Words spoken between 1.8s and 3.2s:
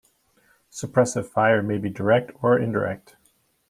direct or indirect.